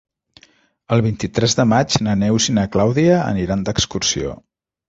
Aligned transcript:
El 0.95 1.03
vint-i-tres 1.07 1.55
de 1.59 1.67
maig 1.75 1.99
na 2.09 2.17
Neus 2.23 2.49
i 2.53 2.57
na 2.61 2.65
Clàudia 2.77 3.21
aniran 3.29 3.65
d'excursió. 3.69 4.35